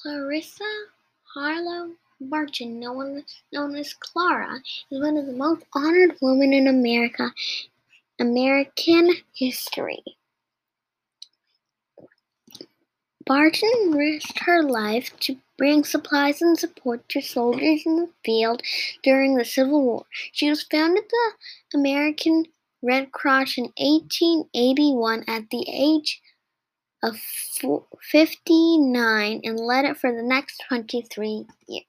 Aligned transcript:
Clarissa 0.00 0.64
Harlowe 1.34 1.96
Barton, 2.20 2.80
known, 2.80 3.24
known 3.52 3.76
as 3.76 3.94
Clara, 3.94 4.60
is 4.90 5.00
one 5.00 5.16
of 5.16 5.26
the 5.26 5.32
most 5.32 5.64
honored 5.72 6.16
women 6.20 6.52
in 6.52 6.66
America, 6.66 7.32
American 8.18 9.12
history. 9.34 10.02
Barton 13.24 13.92
risked 13.92 14.38
her 14.40 14.62
life 14.62 15.18
to 15.20 15.36
bring 15.56 15.84
supplies 15.84 16.42
and 16.42 16.58
support 16.58 17.08
to 17.08 17.20
soldiers 17.20 17.82
in 17.84 17.96
the 17.96 18.10
field 18.24 18.62
during 19.02 19.34
the 19.34 19.44
Civil 19.44 19.82
War. 19.82 20.06
She 20.32 20.48
was 20.48 20.62
founded 20.62 21.04
the 21.08 21.78
American 21.78 22.46
Red 22.82 23.12
Cross 23.12 23.58
in 23.58 23.64
1881 23.76 25.24
at 25.28 25.50
the 25.50 25.64
age 25.68 26.22
of 27.02 27.16
59 28.02 29.40
and 29.44 29.60
led 29.60 29.84
it 29.84 29.96
for 29.96 30.14
the 30.14 30.22
next 30.22 30.62
23 30.68 31.46
years. 31.68 31.84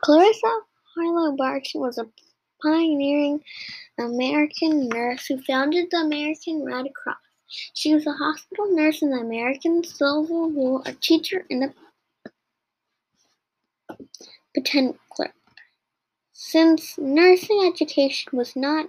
Clarissa 0.00 0.60
Harlowe 0.94 1.36
Barton 1.36 1.80
was 1.80 1.98
a 1.98 2.06
pioneering 2.62 3.42
American 3.98 4.88
nurse 4.88 5.26
who 5.26 5.42
founded 5.42 5.88
the 5.90 5.98
American 5.98 6.64
Red 6.64 6.86
Cross. 6.94 7.16
She 7.74 7.94
was 7.94 8.06
a 8.06 8.12
hospital 8.12 8.74
nurse 8.74 9.02
in 9.02 9.10
the 9.10 9.18
American 9.18 9.84
Civil 9.84 10.50
War, 10.50 10.82
a 10.86 10.92
teacher, 10.92 11.44
and 11.50 11.72
a 13.88 13.96
patent 14.54 14.98
clerk. 15.10 15.34
Since 16.32 16.98
nursing 16.98 17.64
education 17.66 18.36
was 18.36 18.56
not 18.56 18.86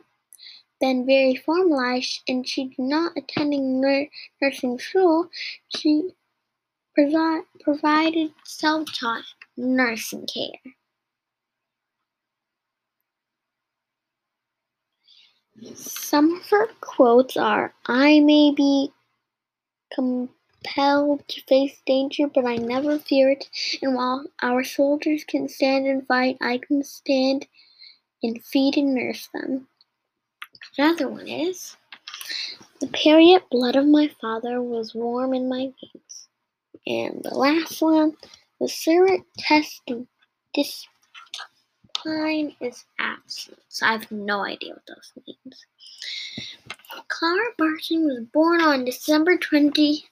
then 0.82 1.06
very 1.06 1.36
formalized 1.36 2.22
and 2.28 2.48
she 2.48 2.68
did 2.70 2.80
not 2.80 3.14
attending 3.18 3.82
nursing 4.42 4.78
school, 4.80 5.30
she 5.76 6.16
provided 6.94 8.32
self-taught 8.44 9.24
nursing 9.58 10.28
care. 10.28 10.74
Some 15.74 16.36
of 16.36 16.50
her 16.50 16.68
quotes 16.82 17.38
are 17.38 17.74
I 17.86 18.20
may 18.20 18.52
be 18.56 18.92
compelled 19.94 21.28
to 21.30 21.42
face 21.44 21.82
danger, 21.86 22.28
but 22.28 22.46
I 22.46 22.58
never 22.58 23.00
fear 23.00 23.30
it. 23.32 23.50
And 23.82 23.96
while 23.96 24.26
our 24.42 24.64
soldiers 24.64 25.24
can 25.24 25.48
stand 25.48 25.88
and 25.88 26.06
fight, 26.06 26.38
I 26.42 26.58
can 26.58 26.84
stand 26.84 27.48
and 28.22 28.44
feed 28.44 28.76
and 28.76 28.94
nurse 28.94 29.30
them. 29.34 29.68
Another 30.78 31.08
one 31.08 31.28
is 31.28 31.78
The 32.82 32.88
period 32.88 33.44
blood 33.50 33.76
of 33.76 33.88
my 33.88 34.10
father 34.20 34.62
was 34.62 34.96
warm 34.96 35.34
in 35.34 35.50
my 35.50 35.72
veins. 35.82 36.28
And 36.88 37.24
the 37.24 37.36
last 37.36 37.82
one, 37.82 38.16
the 38.60 38.68
Surrey 38.68 39.24
test 39.38 39.82
dis 40.54 40.88
Decline 42.06 42.56
is 42.62 42.86
absence. 43.00 43.82
I 43.82 43.94
have 43.94 44.12
no 44.12 44.46
idea 44.46 44.74
what 44.74 44.84
those 44.88 45.12
means. 45.26 45.66
Clara 47.08 47.48
Barton 47.58 48.06
was 48.06 48.20
born 48.32 48.62
on 48.62 48.86
December 48.86 49.38
25th, 49.38 50.04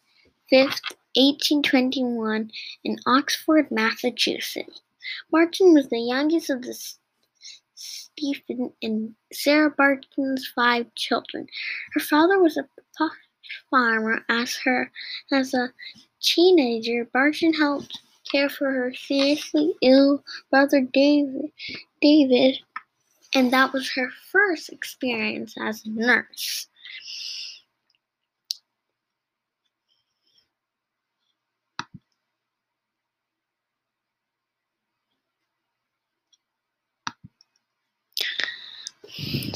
1821, 0.52 2.52
in 2.84 2.98
Oxford, 3.06 3.70
Massachusetts. 3.70 4.82
Barton 5.30 5.76
was 5.76 5.88
the 5.90 6.00
youngest 6.00 6.50
of 6.50 6.64
the 6.64 6.74
Stephen 7.84 8.72
and 8.82 9.14
Sarah 9.32 9.70
Barton's 9.70 10.48
five 10.56 10.86
children. 10.96 11.48
Her 11.94 12.00
father 12.00 12.40
was 12.40 12.58
a 12.58 12.68
farmer. 13.70 14.24
As 14.30 14.56
her 14.58 14.92
as 15.32 15.54
a 15.54 15.74
teenager, 16.22 17.06
Barton 17.06 17.54
helped 17.54 18.00
care 18.32 18.50
for 18.50 18.72
her 18.72 18.94
seriously 18.94 19.74
ill 19.82 20.24
brother 20.50 20.82
David, 20.82 21.52
David, 22.02 22.60
and 23.36 23.52
that 23.52 23.74
was 23.74 23.92
her 23.92 24.10
first 24.32 24.70
experience 24.70 25.56
as 25.60 25.86
a 25.86 25.90
nurse. 25.90 26.68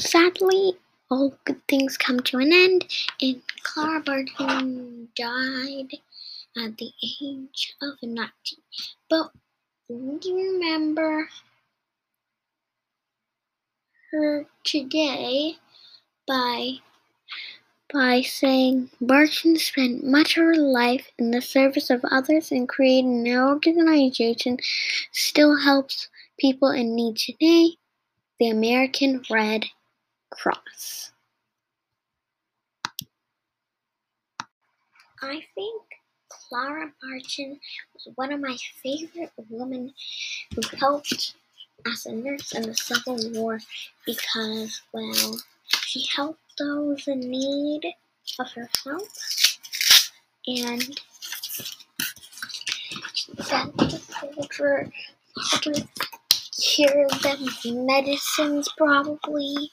Sadly, 0.00 0.74
all 1.10 1.34
good 1.44 1.60
things 1.66 1.96
come 1.96 2.20
to 2.20 2.38
an 2.38 2.52
end, 2.52 2.86
and 3.20 3.42
Clara 3.64 4.00
Barton 4.00 5.08
died 5.16 5.98
at 6.56 6.78
the 6.78 6.92
age 7.20 7.74
of 7.82 7.94
90. 8.00 8.30
But 9.10 9.32
remember 9.88 11.28
her 14.12 14.46
today 14.62 15.56
by 16.26 16.78
by 17.92 18.20
saying 18.20 18.90
Barton 19.00 19.56
spent 19.56 20.04
much 20.04 20.36
of 20.36 20.44
her 20.44 20.54
life 20.54 21.10
in 21.18 21.32
the 21.32 21.42
service 21.42 21.90
of 21.90 22.04
others 22.10 22.52
and 22.52 22.68
created 22.68 23.10
an 23.10 23.36
organization 23.36 24.58
still 25.10 25.56
helps 25.56 26.08
people 26.38 26.70
in 26.70 26.94
need 26.94 27.16
today, 27.16 27.70
the 28.38 28.50
American 28.50 29.24
Red 29.28 29.64
Cross. 30.30 31.12
I 35.20 35.42
think 35.54 35.82
Clara 36.28 36.92
Barton 37.02 37.58
was 37.92 38.08
one 38.14 38.32
of 38.32 38.40
my 38.40 38.56
favorite 38.82 39.32
women 39.48 39.92
who 40.54 40.62
helped 40.76 41.34
as 41.86 42.06
a 42.06 42.12
nurse 42.12 42.52
in 42.52 42.62
the 42.62 42.74
Civil 42.74 43.18
War 43.32 43.58
because, 44.06 44.82
well, 44.92 45.40
she 45.66 46.06
helped 46.14 46.40
those 46.58 47.06
in 47.08 47.20
need 47.20 47.82
of 48.38 48.50
her 48.52 48.68
help 48.84 49.08
and 50.46 51.00
sent 53.40 53.76
the 53.76 54.00
soldier 54.20 54.90
to 55.62 55.88
cure 56.60 57.08
them 57.22 57.44
with 57.44 57.64
medicines, 57.66 58.68
probably. 58.76 59.72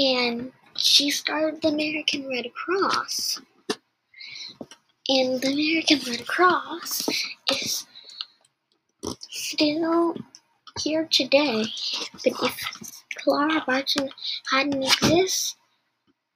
And 0.00 0.52
she 0.76 1.10
started 1.10 1.60
the 1.60 1.68
American 1.68 2.28
Red 2.28 2.50
Cross 2.54 3.40
and 5.10 5.40
the 5.40 5.48
American 5.48 5.98
Red 6.08 6.24
Cross 6.24 7.08
is 7.50 7.84
still 9.28 10.14
here 10.80 11.08
today. 11.10 11.64
But 12.12 12.32
if 12.44 12.96
Clara 13.16 13.64
Barton 13.66 14.08
hadn't 14.52 14.84
existed, 14.84 15.56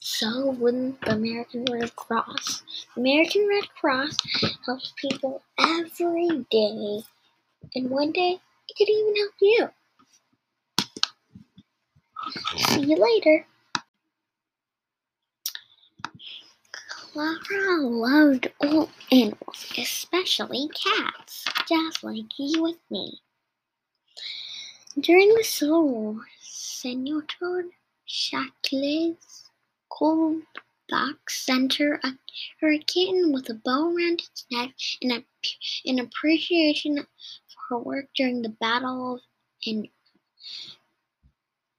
so 0.01 0.51
wouldn't 0.51 1.01
the 1.03 1.13
American 1.13 1.67
Red 1.71 1.95
Cross. 1.95 2.65
The 2.97 3.03
American 3.03 3.47
Red 3.49 3.69
Cross 3.81 4.17
helps 4.67 4.93
people 4.97 5.41
every 5.57 6.45
day, 6.51 7.03
and 7.77 7.91
one 7.91 8.11
day 8.11 8.41
it 8.69 8.77
could 8.77 8.89
even 8.89 9.15
help 9.17 9.35
you. 9.41 9.69
See 12.57 12.91
you 12.91 12.97
later. 12.97 13.47
Clara 17.15 17.81
loved 17.81 18.49
all 18.59 18.91
animals, 19.13 19.73
especially 19.79 20.69
cats, 20.75 21.45
just 21.69 22.03
like 22.03 22.37
you 22.37 22.61
with 22.61 22.81
me. 22.91 23.21
During 24.99 25.33
the 25.35 25.45
Civil 25.45 25.89
War, 25.89 26.27
Senator 26.41 27.67
Shackley's 28.09 29.49
cold 29.91 30.43
box 30.89 31.47
sent 31.47 31.75
her 31.75 32.01
a, 32.03 32.79
kitten 32.81 33.33
with 33.33 33.49
a 33.49 33.55
bow 33.55 33.95
around 33.95 34.21
its 34.21 34.47
neck 34.51 34.73
in, 35.01 35.13
a, 35.13 35.25
in 35.85 36.01
appreciation 36.01 36.97
for 36.97 37.61
her 37.69 37.79
work 37.79 38.07
during 38.17 38.43
the 38.43 38.57
Battle 38.61 39.15
of 39.15 39.21
India. 39.65 39.93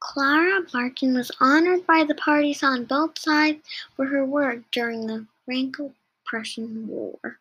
Clara 0.07 0.62
Barton 0.72 1.16
was 1.16 1.31
honored 1.40 1.88
by 1.88 2.04
the 2.04 2.13
parties 2.13 2.62
on 2.62 2.86
both 2.86 3.18
sides 3.18 3.68
for 3.96 4.06
her 4.06 4.24
work 4.24 4.60
during 4.72 5.07
the 5.07 5.25
Franco-Prussian 5.46 6.88
War. 6.88 7.40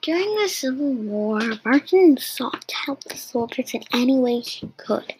During 0.00 0.36
the 0.36 0.48
Civil 0.48 0.94
War, 0.94 1.40
Barton 1.62 2.16
sought 2.16 2.66
to 2.66 2.76
help 2.86 3.04
the 3.04 3.16
soldiers 3.16 3.74
in 3.74 3.84
any 3.92 4.18
way 4.18 4.40
she 4.40 4.72
could. 4.78 5.14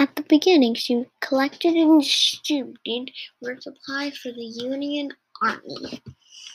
At 0.00 0.16
the 0.16 0.22
beginning, 0.22 0.74
she 0.74 1.06
collected 1.20 1.74
and 1.74 2.02
distributed 2.02 3.12
work 3.40 3.62
supplies 3.62 4.18
for 4.18 4.32
the 4.32 4.44
Union 4.44 5.12
Army. 5.40 6.02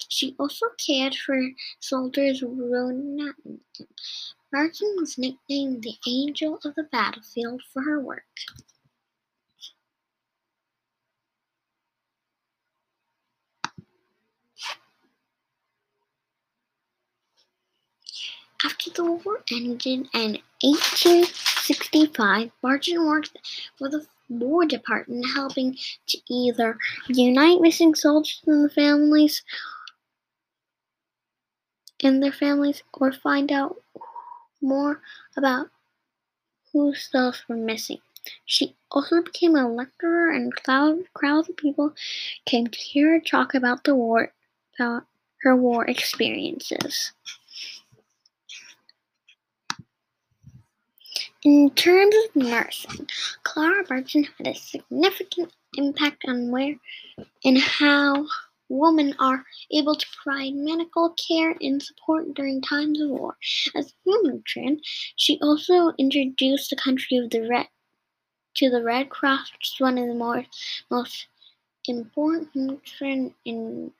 She 0.09 0.35
also 0.39 0.67
cared 0.77 1.15
for 1.15 1.39
soldiers 1.79 2.41
wounded 2.43 3.35
Barton 4.53 4.95
was 4.99 5.17
nicknamed 5.17 5.81
the 5.81 5.97
Angel 6.07 6.59
of 6.63 6.75
the 6.75 6.83
Battlefield 6.83 7.63
for 7.73 7.81
her 7.81 7.99
work. 7.99 8.23
After 18.63 18.91
the 18.91 19.03
war 19.03 19.43
ended 19.51 20.07
in 20.13 20.37
1865, 20.61 22.51
Barton 22.61 23.05
worked 23.05 23.37
for 23.77 23.89
the 23.89 24.05
War 24.29 24.65
Department, 24.65 25.25
helping 25.33 25.77
to 26.07 26.17
either 26.29 26.77
unite 27.07 27.59
missing 27.59 27.95
soldiers 27.95 28.41
and 28.45 28.71
families 28.71 29.43
and 32.03 32.21
their 32.21 32.31
families, 32.31 32.83
or 32.93 33.11
find 33.11 33.51
out 33.51 33.81
more 34.61 35.01
about 35.37 35.67
whose 36.71 37.09
those 37.13 37.43
were 37.47 37.55
missing. 37.55 37.99
She 38.45 38.75
also 38.91 39.21
became 39.21 39.55
a 39.55 39.69
lecturer, 39.69 40.31
and 40.31 40.53
crowds 41.13 41.49
of 41.49 41.57
people 41.57 41.93
came 42.45 42.67
to 42.67 42.79
hear 42.79 43.11
her 43.11 43.19
talk 43.19 43.53
about 43.53 43.83
the 43.83 43.95
war, 43.95 44.31
about 44.79 45.03
her 45.41 45.55
war 45.55 45.85
experiences. 45.85 47.11
In 51.43 51.69
terms 51.71 52.15
of 52.25 52.35
nursing, 52.37 53.09
Clara 53.43 53.83
Barton 53.83 54.25
had 54.37 54.47
a 54.47 54.55
significant 54.55 55.51
impact 55.75 56.23
on 56.25 56.49
where 56.49 56.75
and 57.43 57.57
how 57.57 58.25
women 58.73 59.13
are 59.19 59.45
able 59.71 59.95
to 59.95 60.05
provide 60.23 60.53
medical 60.53 61.15
care 61.27 61.55
and 61.61 61.81
support 61.81 62.33
during 62.33 62.61
times 62.61 62.99
of 63.01 63.09
war. 63.09 63.37
As 63.75 63.93
a 64.07 64.11
matron, 64.23 64.81
she 65.15 65.39
also 65.41 65.93
introduced 65.97 66.69
the 66.69 66.75
country 66.75 67.17
of 67.17 67.29
the 67.29 67.47
Red 67.47 67.67
to 68.55 68.69
the 68.69 68.83
Red 68.83 69.09
Cross, 69.09 69.51
which 69.53 69.73
is 69.73 69.79
one 69.79 69.97
of 69.97 70.07
the 70.07 70.13
more, 70.13 70.45
most 70.91 71.27
important 71.87 72.81
in 73.45 73.91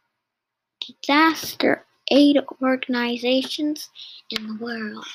disaster 1.02 1.86
aid 2.12 2.38
organizations 2.62 3.90
in 4.30 4.48
the 4.48 4.64
world. 4.64 5.06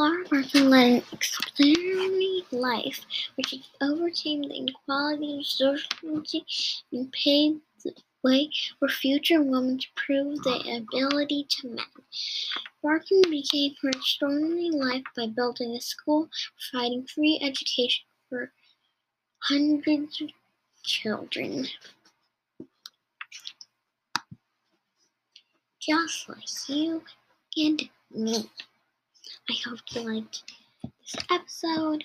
Led 0.00 0.32
an 0.32 1.02
exemplary 1.12 2.42
life 2.52 3.04
which 3.34 3.54
overcame 3.82 4.40
the 4.40 4.54
inequality 4.54 5.40
of 5.40 5.44
society 5.44 6.46
and 6.90 7.12
paved 7.12 7.60
the 7.84 7.94
way 8.22 8.48
for 8.78 8.88
future 8.88 9.42
women 9.42 9.78
to 9.78 9.86
prove 9.96 10.42
their 10.42 10.78
ability 10.78 11.46
to 11.50 11.68
men. 11.68 11.84
Barton 12.82 13.20
became 13.28 13.74
her 13.82 13.90
extraordinary 13.90 14.70
life 14.70 15.04
by 15.14 15.26
building 15.26 15.72
a 15.72 15.80
school, 15.82 16.30
providing 16.70 17.06
free 17.06 17.38
education 17.42 18.06
for 18.30 18.50
hundreds 19.40 20.22
of 20.22 20.30
children. 20.82 21.66
Just 25.78 26.26
like 26.26 26.68
you 26.68 27.02
and 27.54 27.90
me. 28.10 28.50
I 29.48 29.54
hope 29.66 29.80
you 29.92 30.02
liked 30.02 30.42
this 30.82 31.16
episode. 31.30 32.04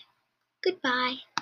Goodbye. 0.64 1.26